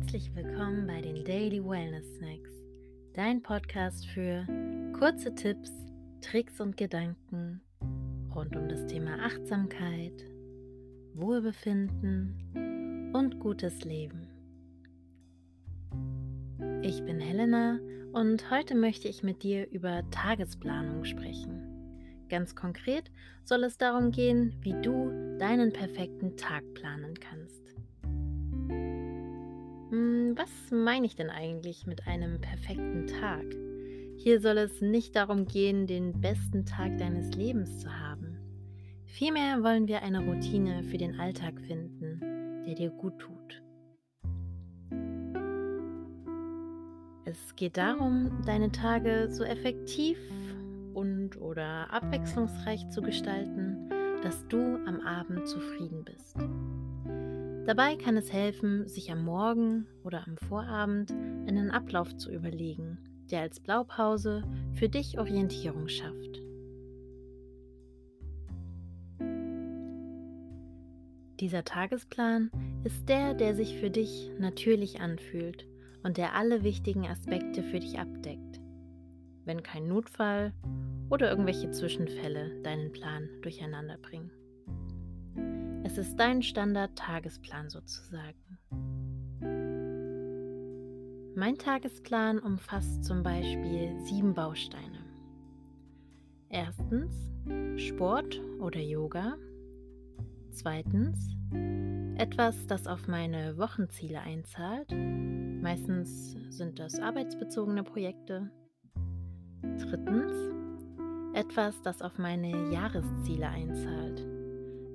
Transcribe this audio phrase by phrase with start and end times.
[0.00, 2.52] Herzlich willkommen bei den Daily Wellness Snacks,
[3.14, 4.46] dein Podcast für
[4.96, 5.72] kurze Tipps,
[6.22, 7.60] Tricks und Gedanken
[8.32, 10.24] rund um das Thema Achtsamkeit,
[11.14, 14.28] Wohlbefinden und gutes Leben.
[16.82, 17.80] Ich bin Helena
[18.12, 22.24] und heute möchte ich mit dir über Tagesplanung sprechen.
[22.30, 23.10] Ganz konkret
[23.44, 27.58] soll es darum gehen, wie du deinen perfekten Tag planen kannst.
[29.90, 33.44] Hm, was meine ich denn eigentlich mit einem perfekten Tag?
[34.16, 38.38] Hier soll es nicht darum gehen, den besten Tag deines Lebens zu haben.
[39.06, 42.20] Vielmehr wollen wir eine Routine für den Alltag finden,
[42.66, 43.62] der dir gut tut.
[47.24, 50.18] Es geht darum, deine Tage so effektiv
[50.92, 53.88] und oder abwechslungsreich zu gestalten,
[54.22, 56.36] dass du am Abend zufrieden bist.
[57.68, 62.96] Dabei kann es helfen, sich am Morgen oder am Vorabend einen Ablauf zu überlegen,
[63.30, 66.40] der als Blaupause für dich Orientierung schafft.
[71.40, 72.50] Dieser Tagesplan
[72.84, 75.68] ist der, der sich für dich natürlich anfühlt
[76.02, 78.62] und der alle wichtigen Aspekte für dich abdeckt.
[79.44, 80.54] Wenn kein Notfall
[81.10, 84.30] oder irgendwelche Zwischenfälle deinen Plan durcheinander bringen.
[85.90, 88.58] Es ist dein Standard-Tagesplan sozusagen.
[91.34, 94.98] Mein Tagesplan umfasst zum Beispiel sieben Bausteine.
[96.50, 97.14] Erstens
[97.76, 99.38] Sport oder Yoga.
[100.50, 101.34] Zweitens
[102.18, 104.90] etwas, das auf meine Wochenziele einzahlt.
[104.92, 108.50] Meistens sind das arbeitsbezogene Projekte.
[109.62, 110.34] Drittens
[111.32, 114.26] etwas, das auf meine Jahresziele einzahlt.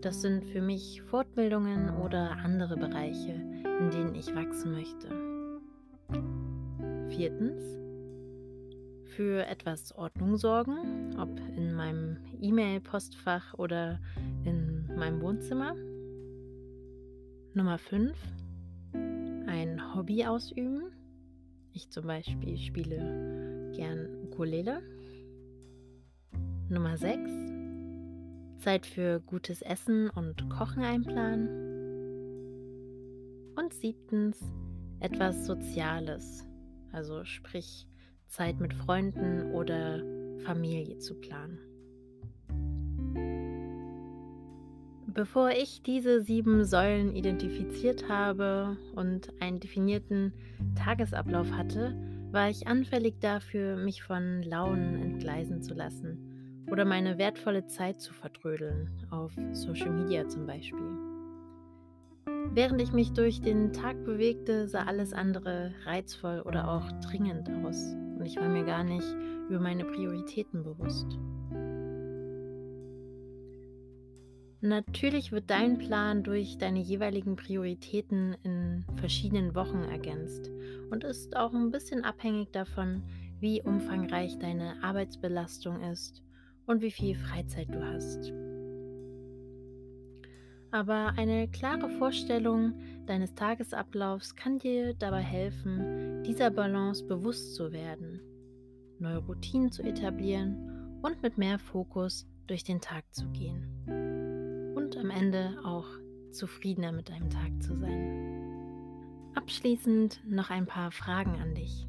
[0.00, 5.08] Das sind für mich Fortbildungen oder andere Bereiche, in denen ich wachsen möchte.
[7.10, 7.62] Viertens,
[9.14, 14.00] für etwas Ordnung sorgen, ob in meinem E-Mail-Postfach oder
[14.44, 15.74] in meinem Wohnzimmer.
[17.52, 18.16] Nummer 5,
[18.94, 20.92] ein Hobby ausüben.
[21.74, 24.80] Ich zum Beispiel spiele gern Ukulele.
[26.70, 27.49] Nummer 6,
[28.60, 31.48] Zeit für gutes Essen und Kochen einplanen.
[33.56, 34.38] Und siebtens,
[35.00, 36.46] etwas Soziales,
[36.92, 37.86] also sprich
[38.26, 40.02] Zeit mit Freunden oder
[40.44, 41.58] Familie zu planen.
[45.06, 50.32] Bevor ich diese sieben Säulen identifiziert habe und einen definierten
[50.76, 51.96] Tagesablauf hatte,
[52.30, 56.29] war ich anfällig dafür, mich von Launen entgleisen zu lassen
[56.70, 60.98] oder meine wertvolle Zeit zu vertrödeln, auf Social Media zum Beispiel.
[62.52, 67.94] Während ich mich durch den Tag bewegte, sah alles andere reizvoll oder auch dringend aus
[68.18, 69.06] und ich war mir gar nicht
[69.48, 71.06] über meine Prioritäten bewusst.
[74.62, 80.50] Natürlich wird dein Plan durch deine jeweiligen Prioritäten in verschiedenen Wochen ergänzt
[80.90, 83.02] und ist auch ein bisschen abhängig davon,
[83.40, 86.22] wie umfangreich deine Arbeitsbelastung ist
[86.70, 88.32] und wie viel Freizeit du hast.
[90.70, 92.74] Aber eine klare Vorstellung
[93.06, 98.20] deines Tagesablaufs kann dir dabei helfen, dieser Balance bewusst zu werden,
[99.00, 104.72] neue Routinen zu etablieren und mit mehr Fokus durch den Tag zu gehen.
[104.76, 105.88] Und am Ende auch
[106.30, 109.32] zufriedener mit deinem Tag zu sein.
[109.34, 111.88] Abschließend noch ein paar Fragen an dich.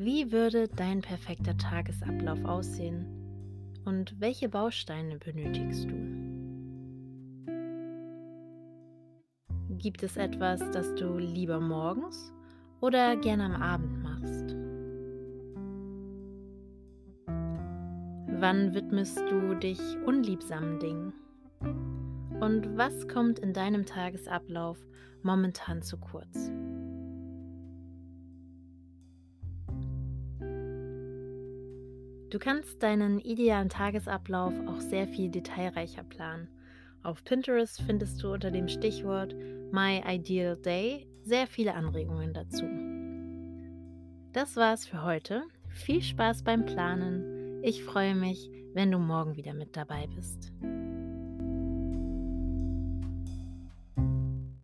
[0.00, 3.04] Wie würde dein perfekter Tagesablauf aussehen
[3.84, 5.96] und welche Bausteine benötigst du?
[9.70, 12.32] Gibt es etwas, das du lieber morgens
[12.80, 14.54] oder gerne am Abend machst?
[18.40, 21.12] Wann widmest du dich unliebsamen Dingen?
[22.40, 24.78] Und was kommt in deinem Tagesablauf
[25.24, 26.52] momentan zu kurz?
[32.30, 36.48] Du kannst deinen idealen Tagesablauf auch sehr viel detailreicher planen.
[37.02, 39.34] Auf Pinterest findest du unter dem Stichwort
[39.72, 42.64] My Ideal Day sehr viele Anregungen dazu.
[44.32, 45.44] Das war's für heute.
[45.70, 47.62] Viel Spaß beim Planen.
[47.62, 50.52] Ich freue mich, wenn du morgen wieder mit dabei bist.